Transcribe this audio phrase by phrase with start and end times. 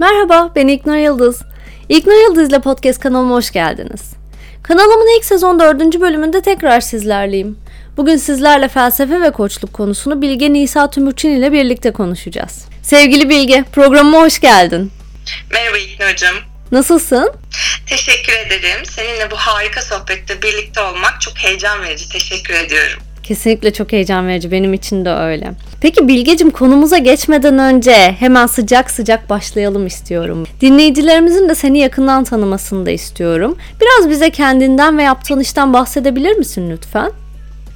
[0.00, 1.42] Merhaba, ben İknur Yıldız.
[1.88, 4.12] İknur Yıldız ile podcast kanalıma hoş geldiniz.
[4.62, 6.00] Kanalımın ilk sezon 4.
[6.00, 7.58] bölümünde tekrar sizlerleyim.
[7.96, 12.64] Bugün sizlerle felsefe ve koçluk konusunu Bilge Nisa Tümürçin ile birlikte konuşacağız.
[12.82, 14.92] Sevgili Bilge, programıma hoş geldin.
[15.52, 16.36] Merhaba İknur'cum.
[16.72, 17.32] Nasılsın?
[17.86, 18.84] Teşekkür ederim.
[18.84, 22.08] Seninle bu harika sohbette birlikte olmak çok heyecan verici.
[22.08, 22.98] Teşekkür ediyorum.
[23.30, 24.50] Kesinlikle çok heyecan verici.
[24.50, 25.50] Benim için de öyle.
[25.80, 30.46] Peki Bilgecim konumuza geçmeden önce hemen sıcak sıcak başlayalım istiyorum.
[30.60, 33.58] Dinleyicilerimizin de seni yakından tanımasını da istiyorum.
[33.80, 37.12] Biraz bize kendinden ve yaptığın işten bahsedebilir misin lütfen?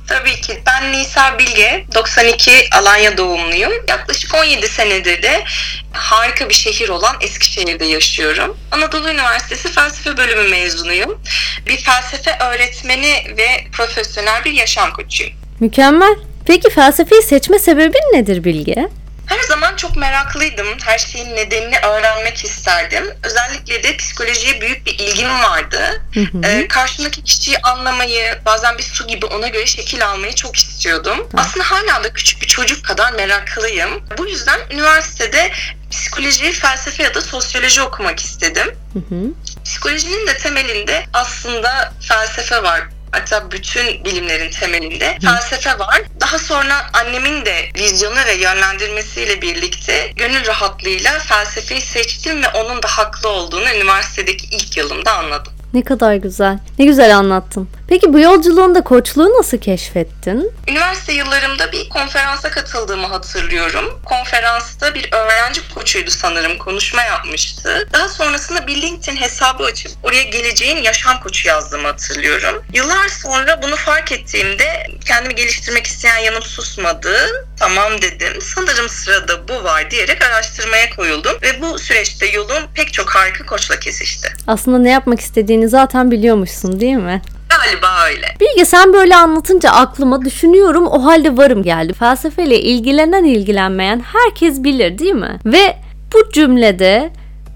[0.06, 0.62] Tabii ki.
[0.66, 3.72] Ben Nisa Bilge, 92 Alanya doğumluyum.
[3.88, 5.44] Yaklaşık 17 senedir de
[5.92, 8.56] harika bir şehir olan Eskişehir'de yaşıyorum.
[8.70, 11.18] Anadolu Üniversitesi Felsefe Bölümü mezunuyum.
[11.66, 15.43] Bir felsefe öğretmeni ve profesyonel bir yaşam koçuyum.
[15.60, 16.14] Mükemmel.
[16.46, 18.88] Peki felsefeyi seçme sebebin nedir Bilge?
[19.26, 20.66] Her zaman çok meraklıydım.
[20.84, 23.04] Her şeyin nedenini öğrenmek isterdim.
[23.22, 26.02] Özellikle de psikolojiye büyük bir ilgim vardı.
[26.14, 26.40] Hı hı.
[26.44, 31.28] Ee, karşımdaki kişiyi anlamayı, bazen bir su gibi ona göre şekil almayı çok istiyordum.
[31.36, 33.90] Aslında hala da küçük bir çocuk kadar meraklıyım.
[34.18, 35.50] Bu yüzden üniversitede
[35.90, 38.66] psikoloji, felsefe ya da sosyoloji okumak istedim.
[38.92, 39.20] Hı hı.
[39.64, 42.82] Psikolojinin de temelinde aslında felsefe var.
[43.14, 46.02] Hatta bütün bilimlerin temelinde felsefe var.
[46.20, 52.88] Daha sonra annemin de vizyonu ve yönlendirmesiyle birlikte gönül rahatlığıyla felsefeyi seçtim ve onun da
[52.88, 55.52] haklı olduğunu üniversitedeki ilk yılımda anladım.
[55.74, 56.58] Ne kadar güzel.
[56.78, 57.68] Ne güzel anlattın.
[57.88, 60.52] Peki bu yolculuğunda koçluğu nasıl keşfettin?
[60.68, 64.00] Üniversite yıllarımda bir konferansa katıldığımı hatırlıyorum.
[64.04, 67.88] Konferansta bir öğrenci koçuydu sanırım konuşma yapmıştı.
[67.92, 72.62] Daha sonrasında bir LinkedIn hesabı açıp oraya geleceğin yaşam koçu yazdığımı hatırlıyorum.
[72.72, 77.16] Yıllar sonra bunu fark ettiğimde kendimi geliştirmek isteyen yanım susmadı.
[77.58, 78.40] Tamam dedim.
[78.40, 83.80] Sanırım sırada bu var diyerek araştırmaya koyuldum ve bu süreçte yolum pek çok harika koçla
[83.80, 84.32] kesişti.
[84.46, 87.22] Aslında ne yapmak istediğini zaten biliyormuşsun değil mi?
[87.48, 88.26] Galiba öyle.
[88.40, 91.92] Bilge sen böyle anlatınca aklıma düşünüyorum o halde varım geldi.
[91.92, 95.38] Felsefeyle ilgilenen ilgilenmeyen herkes bilir değil mi?
[95.44, 95.76] Ve
[96.14, 97.10] bu cümlede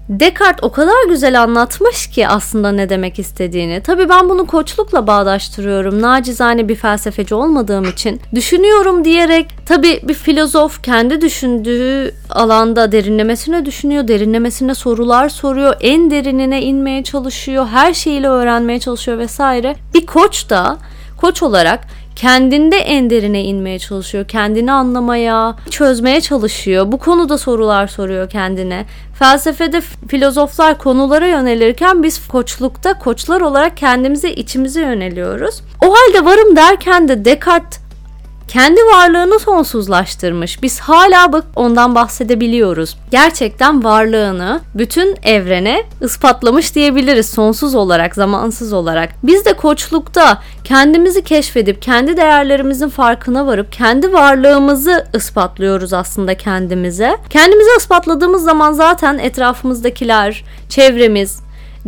[0.09, 3.81] Descartes o kadar güzel anlatmış ki aslında ne demek istediğini.
[3.83, 6.01] Tabii ben bunu koçlukla bağdaştırıyorum.
[6.01, 8.21] Nacizane bir felsefeci olmadığım için.
[8.35, 14.07] Düşünüyorum diyerek tabii bir filozof kendi düşündüğü alanda derinlemesine düşünüyor.
[14.07, 15.75] Derinlemesine sorular soruyor.
[15.81, 17.67] En derinine inmeye çalışıyor.
[17.67, 19.75] Her şeyiyle öğrenmeye çalışıyor vesaire.
[19.93, 20.77] Bir koç da
[21.17, 21.87] koç olarak
[22.19, 24.27] kendinde en derine inmeye çalışıyor.
[24.27, 26.91] Kendini anlamaya, çözmeye çalışıyor.
[26.91, 28.85] Bu konuda sorular soruyor kendine.
[29.13, 35.61] Felsefede filozoflar konulara yönelirken biz koçlukta koçlar olarak kendimize içimize yöneliyoruz.
[35.81, 37.88] O halde varım derken de Descartes
[38.49, 40.63] kendi varlığını sonsuzlaştırmış.
[40.63, 42.97] Biz hala bak ondan bahsedebiliyoruz.
[43.11, 49.09] Gerçekten varlığını bütün evrene ispatlamış diyebiliriz sonsuz olarak, zamansız olarak.
[49.23, 57.17] Biz de koçlukta kendimizi keşfedip kendi değerlerimizin farkına varıp kendi varlığımızı ispatlıyoruz aslında kendimize.
[57.29, 61.39] Kendimizi ispatladığımız zaman zaten etrafımızdakiler, çevremiz,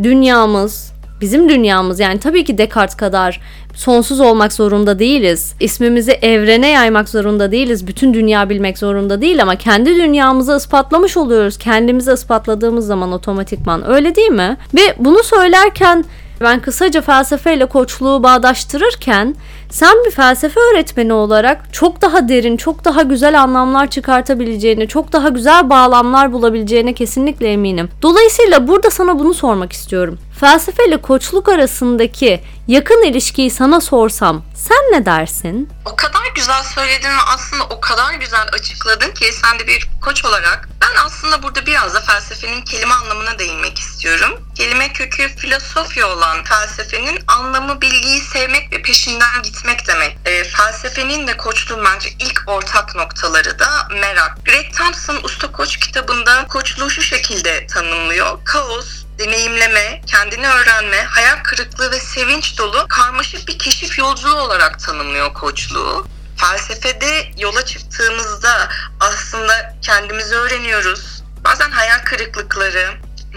[0.03, 0.91] dünyamız,
[1.21, 3.41] bizim dünyamız yani tabii ki Descartes kadar
[3.75, 5.53] sonsuz olmak zorunda değiliz.
[5.59, 7.87] İsmimizi evrene yaymak zorunda değiliz.
[7.87, 11.57] Bütün dünya bilmek zorunda değil ama kendi dünyamızı ispatlamış oluyoruz.
[11.57, 13.89] Kendimizi ispatladığımız zaman otomatikman.
[13.89, 14.57] Öyle değil mi?
[14.75, 16.05] Ve bunu söylerken
[16.41, 19.35] ben kısaca felsefeyle koçluğu bağdaştırırken
[19.69, 25.29] sen bir felsefe öğretmeni olarak çok daha derin, çok daha güzel anlamlar çıkartabileceğini, çok daha
[25.29, 27.89] güzel bağlamlar bulabileceğine kesinlikle eminim.
[28.01, 30.17] Dolayısıyla burada sana bunu sormak istiyorum.
[30.39, 35.69] Felsefe ile koçluk arasındaki yakın ilişkiyi sana sorsam sen ne dersin?
[35.85, 40.25] O kadar güzel söyledin ve aslında o kadar güzel açıkladın ki sen de bir koç
[40.25, 40.69] olarak.
[40.81, 44.41] Ben aslında burada biraz da felsefenin kelime anlamına değinmek istiyorum.
[44.55, 50.17] Kelime kökü filosofya olan felsefenin anlamı bilgiyi sevmek ve peşinden gitmek demek.
[50.25, 54.45] E, felsefenin de koçluğun bence ilk ortak noktaları da merak.
[54.45, 58.39] Greg Thompson Usta Koç kitabında koçluğu şu şekilde tanımlıyor.
[58.45, 65.33] Kaos, deneyimleme, kendini öğrenme, hayal kırıklığı ve sevinç dolu karmaşık bir keşif yolculuğu olarak tanımlıyor
[65.33, 66.07] koçluğu.
[66.37, 68.69] Felsefede yola çıktığımızda
[68.99, 71.23] aslında kendimizi öğreniyoruz.
[71.43, 72.87] Bazen hayal kırıklıkları,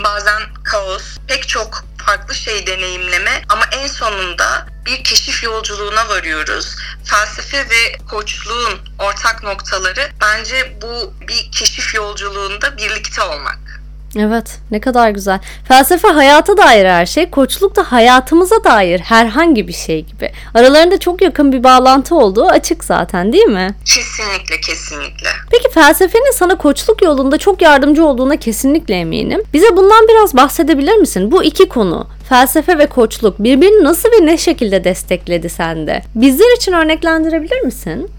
[0.04, 6.76] bazen kaos, pek çok farklı şey deneyimleme ama en sonunda bir keşif yolculuğuna varıyoruz.
[7.04, 13.63] Felsefe ve koçluğun ortak noktaları bence bu bir keşif yolculuğunda birlikte olmak.
[14.18, 15.38] Evet ne kadar güzel.
[15.68, 20.32] Felsefe hayata dair her şey, koçluk da hayatımıza dair herhangi bir şey gibi.
[20.54, 23.74] Aralarında çok yakın bir bağlantı olduğu açık zaten değil mi?
[23.84, 25.28] Kesinlikle kesinlikle.
[25.50, 29.42] Peki felsefenin sana koçluk yolunda çok yardımcı olduğuna kesinlikle eminim.
[29.52, 31.32] Bize bundan biraz bahsedebilir misin?
[31.32, 36.02] Bu iki konu felsefe ve koçluk birbirini nasıl ve ne şekilde destekledi sende?
[36.14, 38.10] Bizler için örneklendirebilir misin?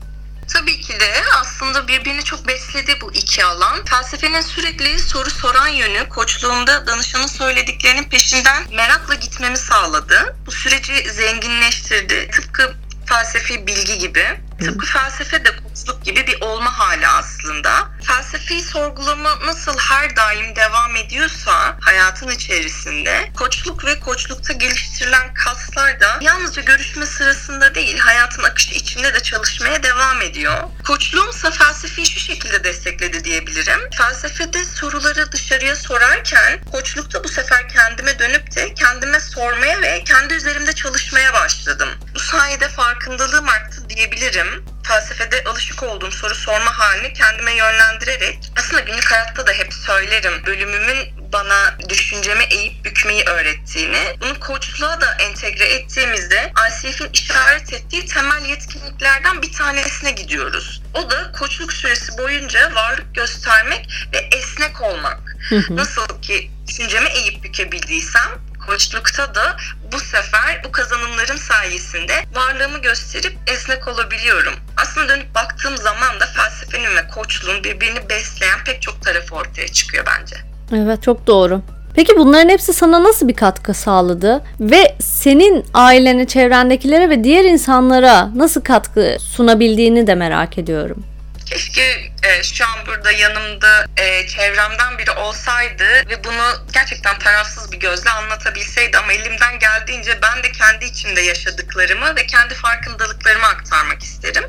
[0.53, 3.85] Tabii ki de aslında birbirini çok besledi bu iki alan.
[3.85, 10.35] Felsefenin sürekli soru soran yönü koçluğumda danışanın söylediklerinin peşinden merakla gitmemi sağladı.
[10.45, 12.29] Bu süreci zenginleştirdi.
[12.31, 12.75] Tıpkı
[13.05, 14.25] felsefi bilgi gibi.
[14.59, 17.87] Tıpkı felsefe de koçluk gibi bir olma hali aslında.
[18.03, 26.17] Felsefeyi sorgulama nasıl her daim devam ediyorsa hayatın içerisinde koçluk ve koçlukta geliştirilen kaslar da
[26.21, 30.63] yalnızca görüşme sırasında değil hayatın akışı içinde de çalışmaya devam ediyor.
[30.87, 33.79] Koçluğumsa felsefeyi şu şekilde destekledi diyebilirim.
[33.97, 40.73] Felsefede soruları dışarıya sorarken koçlukta bu sefer kendime dönüp de kendime sormaya ve kendi üzerimde
[40.73, 41.89] çalışmaya başladım.
[42.15, 49.11] Bu sayede farkındalığım arttı diyebilirim felsefede alışık olduğum soru sorma halini kendime yönlendirerek aslında günlük
[49.11, 56.51] hayatta da hep söylerim bölümümün bana düşüncemi eğip bükmeyi öğrettiğini, bunu koçluğa da entegre ettiğimizde
[56.69, 60.81] ICF'in işaret ettiği temel yetkinliklerden bir tanesine gidiyoruz.
[60.93, 65.37] O da koçluk süresi boyunca varlık göstermek ve esnek olmak.
[65.69, 68.29] Nasıl ki düşüncemi eğip bükebildiysem
[68.65, 69.57] koçlukta da
[69.95, 74.53] bu sefer bu kazanımlarım sayesinde varlığımı gösterip esnek olabiliyorum.
[74.81, 80.05] Aslında dönüp baktığım zaman da felsefenin ve koçluğun birbirini besleyen pek çok tarafı ortaya çıkıyor
[80.05, 80.35] bence.
[80.73, 81.61] Evet çok doğru.
[81.95, 88.29] Peki bunların hepsi sana nasıl bir katkı sağladı ve senin ailene, çevrendekilere ve diğer insanlara
[88.35, 91.03] nasıl katkı sunabildiğini de merak ediyorum.
[91.45, 97.79] Keşke e, şu an burada yanımda e, çevremden biri olsaydı ve bunu gerçekten tarafsız bir
[97.79, 104.43] gözle anlatabilseydi ama elimden geldiğince ben de kendi içimde yaşadıklarımı ve kendi farkındalıklarımı aktarmak isterim.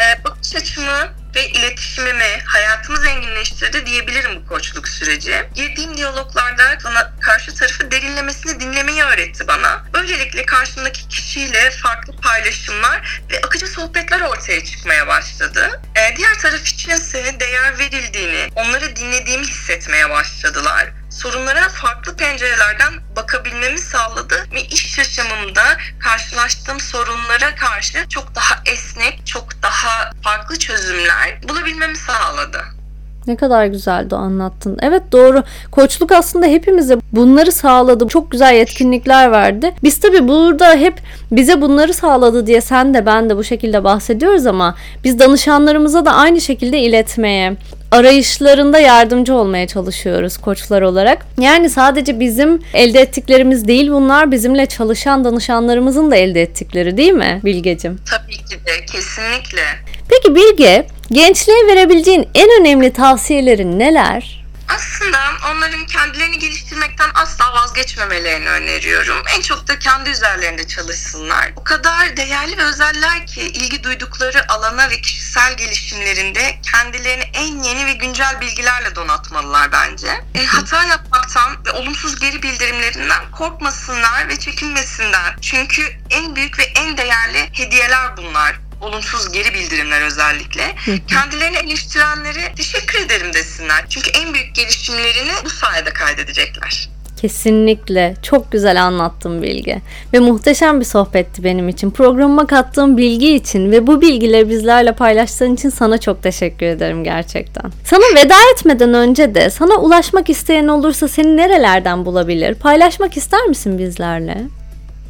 [0.00, 5.48] e, bakış açımı ve iletişimimi, hayatımı zenginleştirdi diyebilirim bu koçluk süreci.
[5.54, 9.84] Girdiğim diyaloglarda bana karşı tarafı derinlemesine dinlemeyi öğretti bana.
[9.94, 15.80] Böylelikle karşımdaki kişiyle farklı paylaşımlar ve akıcı sohbetler ortaya çıkmaya başladı.
[15.96, 24.34] Ee, diğer taraf içinse değer verildiğini, onları dinlediğimi hissetmeye başladılar sorunlara farklı pencerelerden bakabilmemi sağladı
[24.54, 25.62] ve iş yaşamımda
[25.98, 32.58] karşılaştığım sorunlara karşı çok daha esnek, çok daha farklı çözümler bulabilmemi sağladı.
[33.26, 34.78] Ne kadar güzeldi anlattın.
[34.82, 35.44] Evet doğru.
[35.70, 38.08] Koçluk aslında hepimize bunları sağladı.
[38.08, 39.74] Çok güzel yetkinlikler verdi.
[39.82, 41.00] Biz tabii burada hep
[41.32, 44.74] bize bunları sağladı diye sen de ben de bu şekilde bahsediyoruz ama
[45.04, 47.56] biz danışanlarımıza da aynı şekilde iletmeye,
[47.90, 51.26] arayışlarında yardımcı olmaya çalışıyoruz koçlar olarak.
[51.40, 57.40] Yani sadece bizim elde ettiklerimiz değil bunlar bizimle çalışan danışanlarımızın da elde ettikleri değil mi
[57.44, 57.98] Bilgecim?
[58.10, 59.62] Tabii ki de kesinlikle.
[60.08, 64.37] Peki Bilge gençliğe verebileceğin en önemli tavsiyelerin neler?
[64.68, 65.18] Aslında
[65.50, 69.22] onların kendilerini geliştirmekten asla vazgeçmemelerini öneriyorum.
[69.36, 71.52] En çok da kendi üzerlerinde çalışsınlar.
[71.56, 77.86] O kadar değerli ve özeller ki ilgi duydukları alana ve kişisel gelişimlerinde kendilerini en yeni
[77.86, 80.08] ve güncel bilgilerle donatmalılar bence.
[80.34, 85.36] E, hata yapmaktan ve olumsuz geri bildirimlerinden korkmasınlar ve çekinmesinler.
[85.42, 90.62] Çünkü en büyük ve en değerli hediyeler bunlar olumsuz geri bildirimler özellikle.
[91.08, 93.84] Kendilerini eleştirenlere teşekkür ederim desinler.
[93.88, 96.88] Çünkü en büyük gelişimlerini bu sayede kaydedecekler.
[97.20, 98.14] Kesinlikle.
[98.22, 99.78] Çok güzel anlattın Bilge.
[100.12, 101.90] Ve muhteşem bir sohbetti benim için.
[101.90, 107.72] Programıma kattığın bilgi için ve bu bilgileri bizlerle paylaştığın için sana çok teşekkür ederim gerçekten.
[107.84, 112.54] Sana veda etmeden önce de sana ulaşmak isteyen olursa seni nerelerden bulabilir?
[112.54, 114.38] Paylaşmak ister misin bizlerle?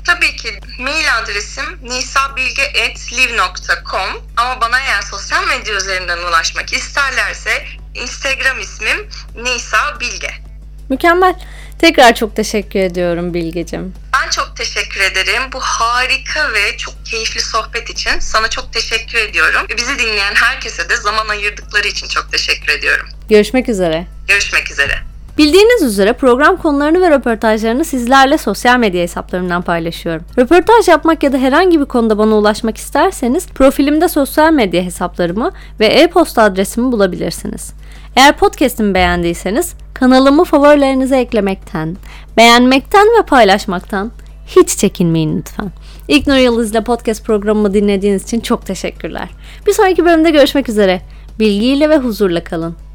[0.08, 9.08] Tabii ki mail adresim nisabilge.live.com ama bana eğer sosyal medya üzerinden ulaşmak isterlerse Instagram ismim
[9.42, 10.30] Nisa Bilge.
[10.88, 11.34] Mükemmel.
[11.78, 13.94] Tekrar çok teşekkür ediyorum Bilgecim.
[14.14, 15.42] Ben çok teşekkür ederim.
[15.52, 19.66] Bu harika ve çok keyifli sohbet için sana çok teşekkür ediyorum.
[19.76, 23.08] Bizi dinleyen herkese de zaman ayırdıkları için çok teşekkür ediyorum.
[23.28, 24.06] Görüşmek üzere.
[24.28, 25.07] Görüşmek üzere.
[25.38, 30.24] Bildiğiniz üzere program konularını ve röportajlarını sizlerle sosyal medya hesaplarımdan paylaşıyorum.
[30.38, 35.86] Röportaj yapmak ya da herhangi bir konuda bana ulaşmak isterseniz profilimde sosyal medya hesaplarımı ve
[35.86, 37.72] e-posta adresimi bulabilirsiniz.
[38.16, 41.96] Eğer podcast'imi beğendiyseniz kanalımı favorilerinize eklemekten,
[42.36, 44.10] beğenmekten ve paylaşmaktan
[44.46, 45.70] hiç çekinmeyin lütfen.
[46.08, 49.28] İlknur Yıldız ile podcast programımı dinlediğiniz için çok teşekkürler.
[49.66, 51.00] Bir sonraki bölümde görüşmek üzere.
[51.38, 52.87] Bilgiyle ve huzurla kalın.